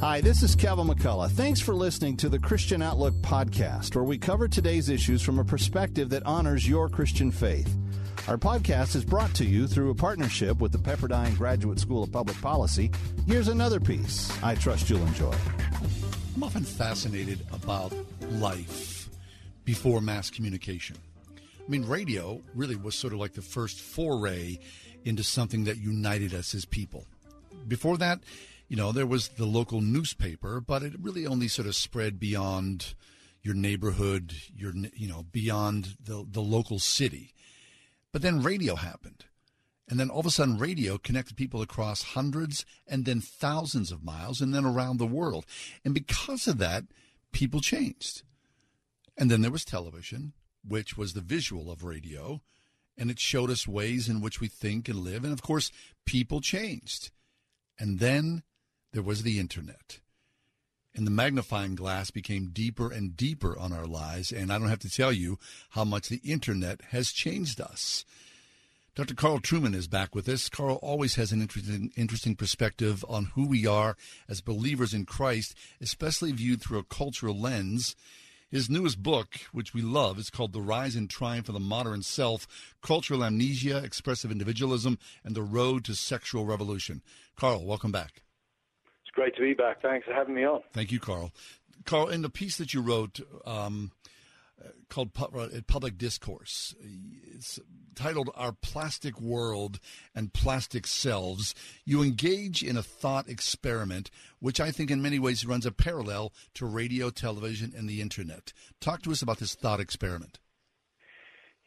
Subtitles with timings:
[0.00, 1.30] Hi, this is Kevin McCullough.
[1.30, 5.44] Thanks for listening to the Christian Outlook podcast, where we cover today's issues from a
[5.44, 7.76] perspective that honors your Christian faith.
[8.26, 12.10] Our podcast is brought to you through a partnership with the Pepperdine Graduate School of
[12.10, 12.90] Public Policy.
[13.26, 15.34] Here's another piece I trust you'll enjoy.
[16.34, 17.92] I'm often fascinated about
[18.30, 19.10] life
[19.66, 20.96] before mass communication.
[21.36, 24.60] I mean, radio really was sort of like the first foray
[25.04, 27.04] into something that united us as people.
[27.68, 28.20] Before that,
[28.70, 32.94] you know, there was the local newspaper, but it really only sort of spread beyond
[33.42, 37.34] your neighborhood, your you know, beyond the the local city.
[38.12, 39.24] But then radio happened.
[39.88, 44.04] And then all of a sudden radio connected people across hundreds and then thousands of
[44.04, 45.46] miles and then around the world.
[45.84, 46.84] And because of that,
[47.32, 48.22] people changed.
[49.18, 50.32] And then there was television,
[50.64, 52.40] which was the visual of radio,
[52.96, 55.24] and it showed us ways in which we think and live.
[55.24, 55.72] And of course,
[56.06, 57.10] people changed.
[57.76, 58.44] And then
[58.92, 60.00] there was the internet.
[60.94, 64.32] And the magnifying glass became deeper and deeper on our lives.
[64.32, 65.38] And I don't have to tell you
[65.70, 68.04] how much the internet has changed us.
[68.96, 69.14] Dr.
[69.14, 70.48] Carl Trueman is back with us.
[70.48, 73.96] Carl always has an interesting, interesting perspective on who we are
[74.28, 77.94] as believers in Christ, especially viewed through a cultural lens.
[78.50, 82.02] His newest book, which we love, is called The Rise and Triumph of the Modern
[82.02, 82.48] Self
[82.82, 87.00] Cultural Amnesia, Expressive Individualism, and the Road to Sexual Revolution.
[87.36, 88.22] Carl, welcome back.
[89.20, 89.82] Great to be back.
[89.82, 90.62] Thanks for having me on.
[90.72, 91.30] Thank you, Carl.
[91.84, 93.92] Carl, in the piece that you wrote um,
[94.88, 96.74] called uh, Public Discourse,
[97.36, 97.60] it's
[97.94, 99.78] titled Our Plastic World
[100.14, 101.54] and Plastic Selves,
[101.84, 106.32] you engage in a thought experiment, which I think in many ways runs a parallel
[106.54, 108.54] to radio, television, and the internet.
[108.80, 110.38] Talk to us about this thought experiment.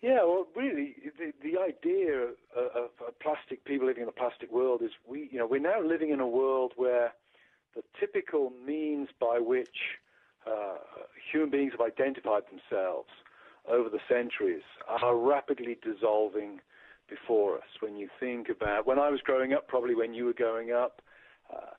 [0.01, 4.81] Yeah, well, really, the, the idea of, of plastic people living in a plastic world
[4.81, 7.13] is we, you know, we're now living in a world where
[7.75, 9.99] the typical means by which
[10.45, 10.77] uh,
[11.31, 13.09] human beings have identified themselves
[13.69, 16.59] over the centuries are rapidly dissolving
[17.09, 17.69] before us.
[17.79, 21.01] When you think about when I was growing up, probably when you were growing up,
[21.53, 21.71] uh,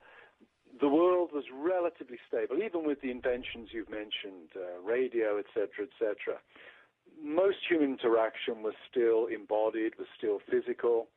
[0.81, 6.41] the world was relatively stable, even with the inventions you've mentioned, uh, radio, etc., etc.
[7.23, 11.09] Most human interaction was still embodied, was still physical.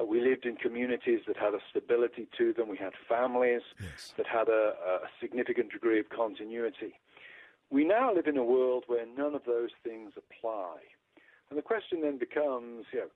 [0.00, 2.68] Uh, we lived in communities that had a stability to them.
[2.68, 4.14] We had families yes.
[4.16, 6.94] that had a, a, significant degree of continuity.
[7.70, 10.76] We now live in a world where none of those things apply.
[11.50, 13.06] And the question then becomes, you know,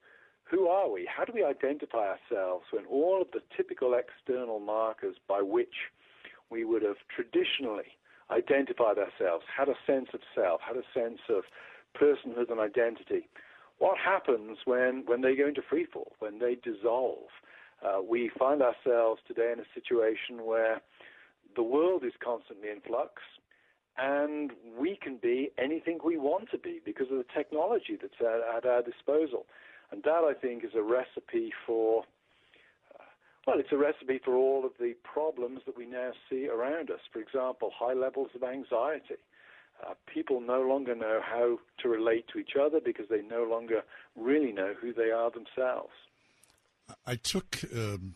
[0.43, 1.07] who are we?
[1.07, 5.91] How do we identify ourselves when all of the typical external markers by which
[6.49, 7.97] we would have traditionally
[8.31, 11.43] identified ourselves, had a sense of self, had a sense of
[11.95, 13.27] personhood and identity,
[13.79, 17.29] what happens when, when they go into freefall, when they dissolve?
[17.85, 20.81] Uh, we find ourselves today in a situation where
[21.55, 23.21] the world is constantly in flux,
[23.97, 28.57] and we can be anything we want to be because of the technology that's at,
[28.57, 29.45] at our disposal.
[29.91, 32.03] And that, I think, is a recipe for,
[32.93, 33.03] uh,
[33.45, 36.99] well, it's a recipe for all of the problems that we now see around us.
[37.11, 39.15] For example, high levels of anxiety.
[39.85, 43.83] Uh, people no longer know how to relate to each other because they no longer
[44.15, 45.93] really know who they are themselves.
[47.05, 48.15] I took um,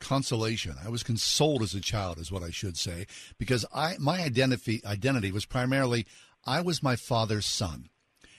[0.00, 0.76] consolation.
[0.84, 3.06] I was consoled as a child, is what I should say,
[3.38, 6.06] because I my identity identity was primarily
[6.46, 7.90] I was my father's son,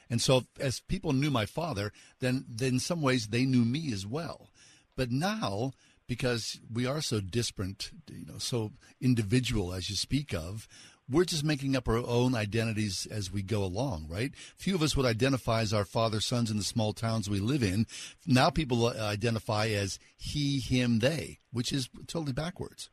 [0.09, 3.93] and so as people knew my father, then, then in some ways they knew me
[3.93, 4.49] as well.
[4.95, 5.73] But now,
[6.07, 10.67] because we are so disparate, you know, so individual as you speak of,
[11.09, 14.31] we're just making up our own identities as we go along, right?
[14.57, 17.63] Few of us would identify as our father's sons in the small towns we live
[17.63, 17.87] in.
[18.25, 22.89] Now people uh, identify as he, him, they, which is totally backwards.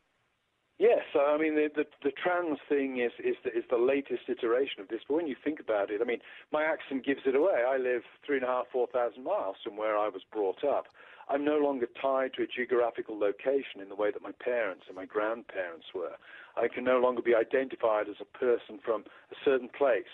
[0.79, 4.83] Yes, I mean the, the, the trans thing is is the, is the latest iteration
[4.83, 5.01] of this.
[5.09, 6.21] But when you think about it, I mean
[6.53, 7.65] my accent gives it away.
[7.67, 10.85] I live three and a half, four thousand miles from where I was brought up.
[11.29, 14.97] I'm no longer tied to a geographical location in the way that my parents and
[14.97, 16.17] my grandparents were.
[16.57, 20.05] I can no longer be identified as a person from a certain place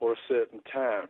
[0.00, 1.08] or a certain town.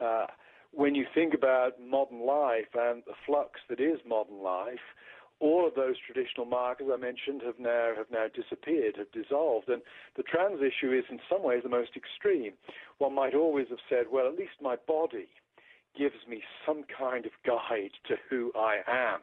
[0.00, 0.26] Uh,
[0.72, 4.84] when you think about modern life and the flux that is modern life,
[5.40, 9.82] all of those traditional markers I mentioned have now have now disappeared, have dissolved, and
[10.16, 12.54] the trans issue is in some ways the most extreme.
[12.98, 15.28] One might always have said, well, at least my body
[15.98, 19.20] gives me some kind of guide to who I am.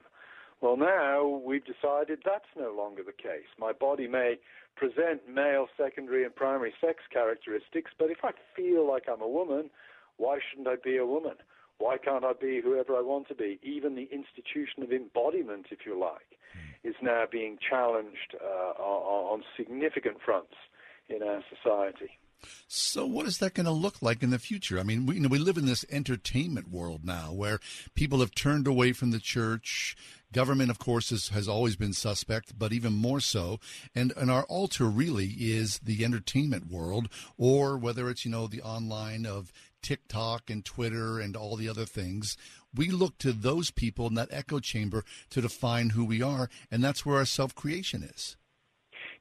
[0.62, 3.48] Well, now we've decided that's no longer the case.
[3.60, 4.39] My body may
[4.75, 9.69] present male secondary and primary sex characteristics, but if I feel like I'm a woman,
[10.18, 11.36] why shouldn't I be a woman?
[11.77, 13.60] Why can't I be whoever I want to be?
[13.62, 16.89] Even the institution of embodiment, if you like, mm.
[16.89, 20.56] is now being challenged uh, on, on significant fronts
[21.10, 22.10] in our society.
[22.68, 24.80] So, what is that going to look like in the future?
[24.80, 27.60] I mean, we, you know, we live in this entertainment world now where
[27.96, 29.96] people have turned away from the church.
[30.34, 33.60] Government, of course, is, has always been suspect, but even more so.
[33.96, 38.62] And, and our altar really is the entertainment world, or whether it's, you know, the
[38.62, 42.36] online of TikTok and Twitter and all the other things.
[42.74, 46.84] We look to those people in that echo chamber to define who we are, and
[46.84, 48.36] that's where our self creation is.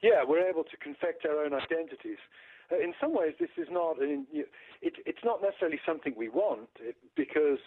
[0.05, 2.21] Yeah, we're able to confect our own identities.
[2.71, 4.45] Uh, in some ways, this is not it,
[4.81, 6.69] it's not necessarily something we want
[7.15, 7.57] because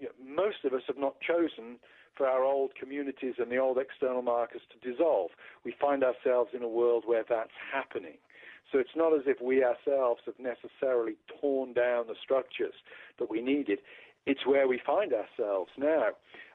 [0.00, 1.76] you know, most of us have not chosen
[2.16, 5.32] for our old communities and the old external markers to dissolve.
[5.66, 8.16] We find ourselves in a world where that's happening.
[8.70, 12.74] So it's not as if we ourselves have necessarily torn down the structures
[13.18, 13.80] that we needed.
[14.24, 16.08] It's where we find ourselves now.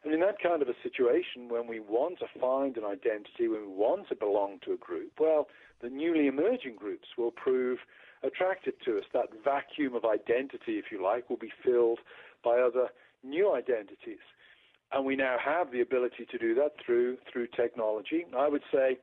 [0.04, 3.62] And in that kind of a situation, when we want to find an identity, when
[3.62, 5.48] we want to belong to a group, well,
[5.82, 7.80] the newly emerging groups will prove
[8.24, 9.04] attractive to us.
[9.14, 12.00] That vacuum of identity, if you like, will be filled
[12.44, 12.88] by other
[13.24, 14.24] new identities.
[14.94, 18.26] And we now have the ability to do that through through technology.
[18.38, 18.98] I would say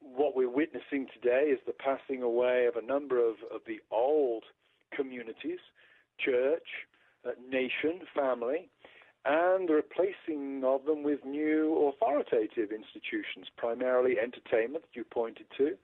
[0.00, 4.44] what we're witnessing today is the passing away of a number of, of the old
[4.94, 5.60] communities,
[6.18, 6.66] church,
[7.26, 8.68] Uh, nation, family,
[9.24, 15.76] and the replacing of them with new authoritative institutions, primarily entertainment that you pointed to,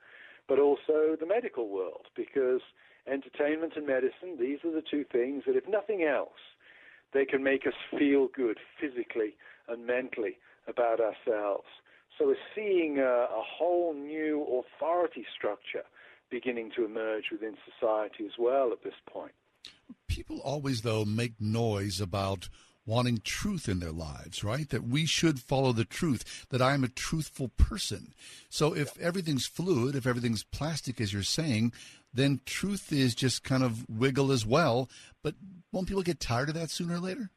[0.47, 2.61] but also the medical world, because
[3.05, 6.39] entertainment and medicine, these are the two things that, if nothing else,
[7.13, 9.35] they can make us feel good physically
[9.67, 11.67] and mentally about ourselves.
[12.17, 15.83] So we're seeing a, a whole new authority structure
[16.31, 19.33] beginning to emerge within society as well at this point.
[20.07, 22.49] People always, though, make noise about
[22.85, 24.69] wanting truth in their lives, right?
[24.69, 28.13] That we should follow the truth, that I'm a truthful person.
[28.49, 31.73] So if everything's fluid, if everything's plastic, as you're saying,
[32.13, 34.89] then truth is just kind of wiggle as well.
[35.23, 35.35] But
[35.71, 37.31] won't people get tired of that sooner or later?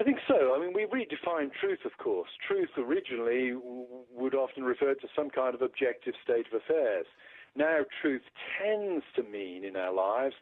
[0.00, 0.54] I think so.
[0.56, 2.30] I mean, we redefine truth, of course.
[2.48, 7.06] Truth originally would often refer to some kind of objective state of affairs.
[7.54, 8.22] Now, truth
[8.58, 10.34] tends to mean in our lives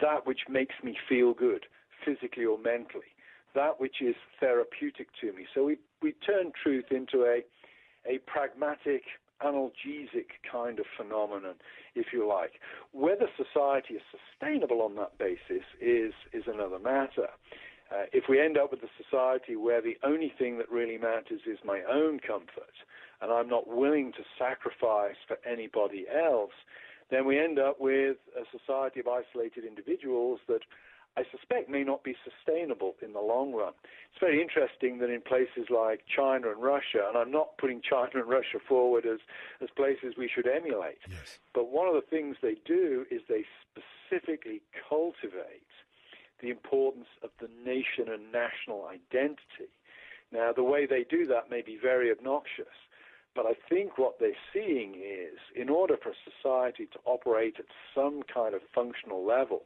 [0.00, 1.66] that which makes me feel good,
[2.04, 3.14] physically or mentally
[3.54, 5.46] that which is therapeutic to me.
[5.54, 7.42] So we, we turn truth into a,
[8.08, 9.02] a pragmatic,
[9.42, 11.54] analgesic kind of phenomenon,
[11.94, 12.54] if you like.
[12.92, 17.28] Whether society is sustainable on that basis is, is another matter.
[17.92, 21.42] Uh, if we end up with a society where the only thing that really matters
[21.46, 22.74] is my own comfort,
[23.20, 26.52] and I'm not willing to sacrifice for anybody else,
[27.10, 30.60] then we end up with a society of isolated individuals that
[31.16, 33.72] I suspect may not be sustainable in the long run.
[34.10, 38.10] It's very interesting that in places like China and Russia, and I'm not putting China
[38.14, 39.20] and Russia forward as,
[39.62, 41.38] as places we should emulate, yes.
[41.52, 45.62] but one of the things they do is they specifically cultivate
[46.40, 49.70] the importance of the nation and national identity.
[50.32, 52.74] Now, the way they do that may be very obnoxious,
[53.34, 58.22] but I think what they're seeing is in order for society to operate at some
[58.32, 59.62] kind of functional level,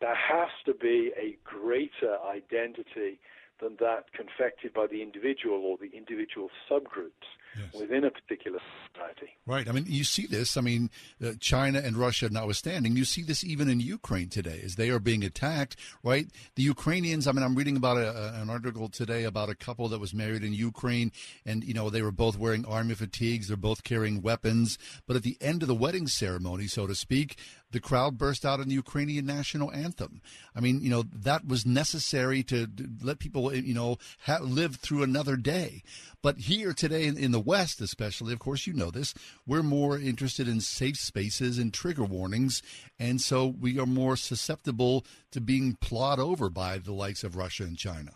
[0.00, 3.18] there has to be a greater identity
[3.60, 7.80] than that confected by the individual or the individual subgroups yes.
[7.80, 8.58] within a particular
[8.92, 9.36] society.
[9.46, 9.68] Right.
[9.68, 10.56] I mean, you see this.
[10.56, 10.90] I mean,
[11.24, 14.98] uh, China and Russia notwithstanding, you see this even in Ukraine today as they are
[14.98, 15.76] being attacked.
[16.02, 16.28] Right.
[16.54, 17.26] The Ukrainians.
[17.26, 20.44] I mean, I'm reading about a, an article today about a couple that was married
[20.44, 21.12] in Ukraine,
[21.46, 23.48] and you know they were both wearing army fatigues.
[23.48, 27.38] They're both carrying weapons, but at the end of the wedding ceremony, so to speak,
[27.70, 30.22] the crowd burst out in the Ukrainian national anthem.
[30.56, 34.76] I mean, you know, that was necessary to, to let people, you know, ha- live
[34.76, 35.82] through another day.
[36.22, 39.14] But here today in, in, the West, especially, of course, you know this,
[39.46, 42.62] we're more interested in safe spaces and trigger warnings.
[42.98, 47.64] And so we are more susceptible to being plowed over by the likes of Russia
[47.64, 48.12] and China.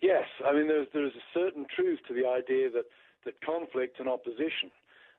[0.00, 0.24] Yes.
[0.46, 2.84] I mean, there's, there's a certain truth to the idea that,
[3.24, 4.70] that conflict and opposition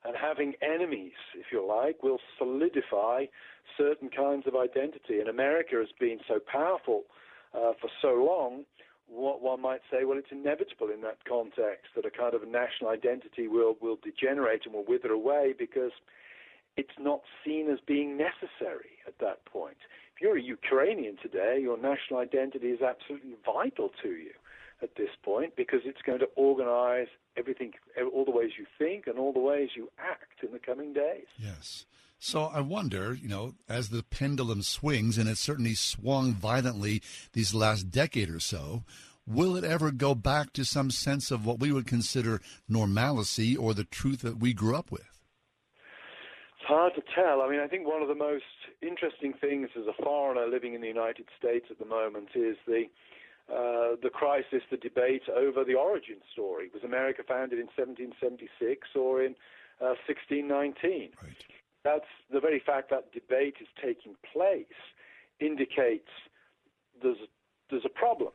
[0.04, 3.26] and having enemies, if you like, will solidify
[3.76, 5.18] certain kinds of identity.
[5.18, 7.02] And America has been so powerful
[7.52, 8.64] uh, for so long
[9.08, 12.90] what one might say, well, it's inevitable in that context that a kind of national
[12.90, 15.92] identity will, will degenerate and will wither away because
[16.76, 19.76] it's not seen as being necessary at that point.
[20.14, 24.32] If you're a Ukrainian today, your national identity is absolutely vital to you
[24.82, 27.72] at this point because it's going to organize everything,
[28.12, 31.26] all the ways you think and all the ways you act in the coming days.
[31.38, 31.84] Yes.
[32.18, 37.54] So I wonder, you know, as the pendulum swings, and it certainly swung violently these
[37.54, 38.84] last decade or so,
[39.26, 43.74] will it ever go back to some sense of what we would consider normalcy or
[43.74, 45.20] the truth that we grew up with?
[46.58, 47.42] It's hard to tell.
[47.42, 48.44] I mean, I think one of the most
[48.82, 52.84] interesting things as a foreigner living in the United States at the moment is the
[53.48, 56.68] uh, the crisis, the debate over the origin story.
[56.74, 59.36] Was America founded in 1776 or in
[59.80, 61.10] uh, 1619?
[61.22, 61.44] Right.
[61.86, 64.80] That's the very fact that debate is taking place
[65.38, 66.10] indicates
[67.00, 67.22] there's
[67.70, 68.32] there's a problem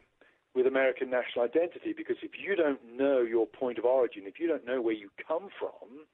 [0.56, 4.48] with American national identity because if you don't know your point of origin, if you
[4.48, 6.08] don't know where you come from,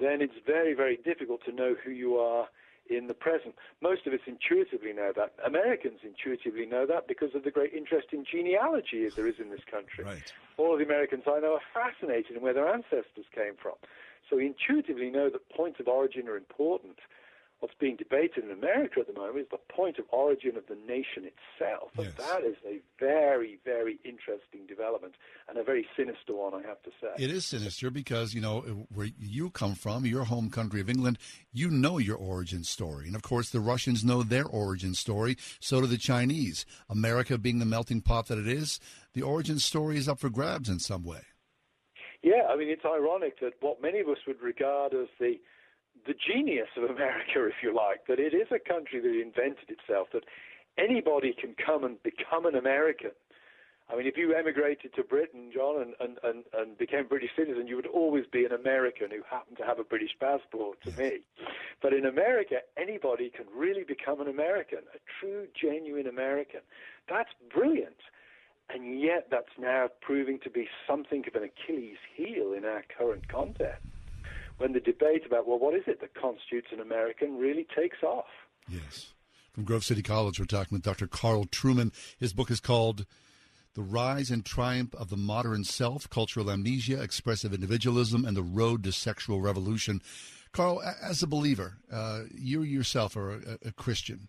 [0.00, 2.46] then it's very, very difficult to know who you are
[2.88, 3.54] in the present.
[3.82, 5.34] Most of us intuitively know that.
[5.44, 9.64] Americans intuitively know that because of the great interest in genealogy there is in this
[9.70, 10.04] country.
[10.04, 10.32] Right.
[10.56, 13.74] All of the Americans I know are fascinated in where their ancestors came from.
[14.28, 16.98] So we intuitively know that points of origin are important
[17.60, 20.76] what's being debated in America at the moment is the point of origin of the
[20.86, 21.90] nation itself.
[21.96, 25.14] And that is a very, very interesting development
[25.48, 27.08] and a very sinister one, I have to say.
[27.18, 31.18] It is sinister because, you know, where you come from, your home country of England,
[31.52, 33.06] you know your origin story.
[33.06, 35.36] And of course, the Russians know their origin story.
[35.60, 36.66] So do the Chinese.
[36.90, 38.80] America being the melting pot that it is,
[39.14, 41.22] the origin story is up for grabs in some way.
[42.26, 45.38] Yeah, I mean, it's ironic that what many of us would regard as the
[46.06, 50.08] the genius of America, if you like, that it is a country that invented itself,
[50.12, 50.24] that
[50.76, 53.12] anybody can come and become an American.
[53.88, 57.30] I mean, if you emigrated to Britain, John, and, and, and, and became a British
[57.38, 60.90] citizen, you would always be an American who happened to have a British passport to
[61.00, 61.20] me.
[61.80, 66.60] But in America, anybody can really become an American, a true, genuine American.
[67.08, 68.02] That's brilliant.
[68.68, 73.28] And yet, that's now proving to be something of an Achilles heel in our current
[73.28, 73.86] context
[74.58, 78.24] when the debate about, well, what is it that constitutes an American really takes off.
[78.68, 79.12] Yes.
[79.52, 81.06] From Grove City College, we're talking with Dr.
[81.06, 81.92] Carl Trueman.
[82.18, 83.06] His book is called
[83.74, 88.84] The Rise and Triumph of the Modern Self Cultural Amnesia, Expressive Individualism, and the Road
[88.84, 90.02] to Sexual Revolution.
[90.52, 94.28] Carl, as a believer, uh, you yourself are a, a Christian.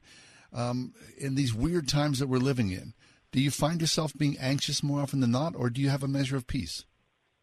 [0.53, 2.93] Um, in these weird times that we're living in,
[3.31, 6.07] do you find yourself being anxious more often than not, or do you have a
[6.07, 6.85] measure of peace?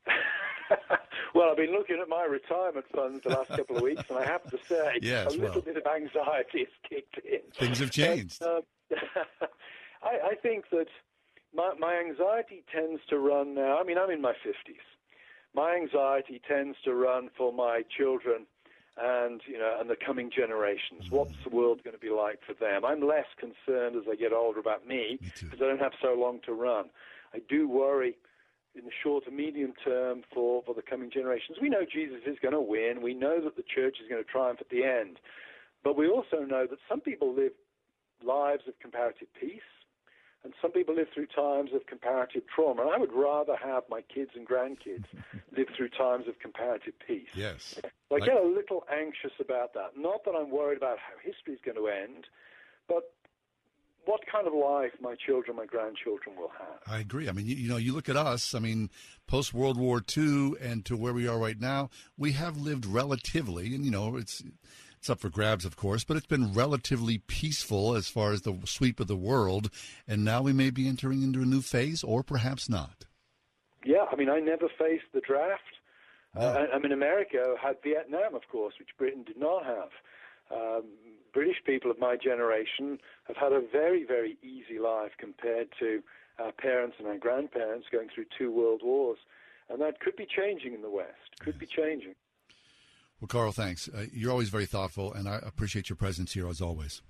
[1.34, 4.24] Well, I've been looking at my retirement funds the last couple of weeks, and I
[4.24, 7.40] have to say yes, a little well, bit of anxiety has kicked in.
[7.58, 8.38] Things have changed.
[8.38, 8.64] But,
[8.96, 9.46] uh,
[10.02, 10.86] I, I think that
[11.52, 13.78] my, my anxiety tends to run now.
[13.80, 14.76] I mean, I'm in my 50s.
[15.54, 18.46] My anxiety tends to run for my children
[18.96, 21.10] and you know and the coming generations.
[21.10, 22.84] What's the world going to be like for them?
[22.84, 26.40] I'm less concerned as I get older about me because I don't have so long
[26.46, 26.86] to run.
[27.34, 28.16] I do worry
[28.74, 31.58] in the short and medium term for, for the coming generations.
[31.60, 33.02] We know Jesus is going to win.
[33.02, 35.18] We know that the church is going to triumph at the end.
[35.84, 37.52] But we also know that some people live
[38.24, 39.60] lives of comparative peace,
[40.44, 42.82] and some people live through times of comparative trauma.
[42.82, 45.06] And I would rather have my kids and grandkids
[45.56, 47.28] live through times of comparative peace.
[47.34, 47.80] Yes.
[48.10, 49.96] So I get a little anxious about that.
[49.96, 52.26] Not that I'm worried about how history is going to end,
[52.86, 53.12] but
[54.04, 56.78] what kind of life my children, my grandchildren will have.
[56.86, 57.28] I agree.
[57.28, 58.54] I mean, you, you know, you look at us.
[58.54, 58.90] I mean,
[59.26, 63.74] post World War II and to where we are right now, we have lived relatively,
[63.74, 64.42] and you know, it's
[65.04, 68.58] it's up for grabs, of course, but it's been relatively peaceful as far as the
[68.64, 69.68] sweep of the world.
[70.08, 73.04] And now we may be entering into a new phase, or perhaps not.
[73.84, 75.60] Yeah, I mean, I never faced the draft.
[76.34, 79.90] Uh, I mean, America had Vietnam, of course, which Britain did not have.
[80.50, 80.84] Um,
[81.34, 86.02] British people of my generation have had a very, very easy life compared to
[86.38, 89.18] our parents and our grandparents going through two world wars.
[89.68, 92.14] And that could be changing in the West, could be changing.
[93.20, 93.88] Well, Carl, thanks.
[93.88, 97.02] Uh, you're always very thoughtful, and I appreciate your presence here as always.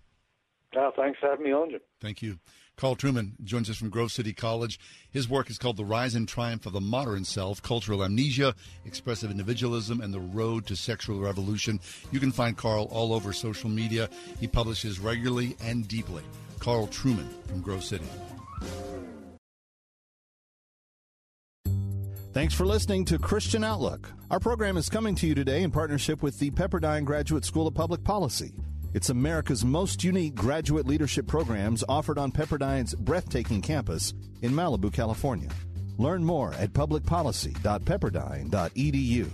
[0.77, 1.81] Oh, thanks for having me on, Jim.
[2.01, 2.39] Thank you.
[2.77, 4.81] Carl Trueman joins us from Grove City College.
[5.09, 9.31] His work is called The Rise and Triumph of the Modern Self Cultural Amnesia, Expressive
[9.31, 11.79] Individualism, and the Road to Sexual Revolution.
[12.11, 14.09] You can find Carl all over social media.
[14.41, 16.25] He publishes regularly and deeply.
[16.59, 18.07] Carl Trueman from Grove City.
[22.35, 24.11] Thanks for listening to Christian Outlook.
[24.29, 27.75] Our program is coming to you today in partnership with the Pepperdine Graduate School of
[27.75, 28.55] Public Policy.
[28.93, 35.49] It's America's most unique graduate leadership programs offered on Pepperdine's breathtaking campus in Malibu, California.
[35.97, 39.31] Learn more at publicpolicy.pepperdine.edu.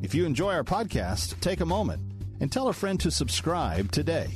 [0.00, 2.00] If you enjoy our podcast, take a moment
[2.40, 4.28] and tell a friend to subscribe today.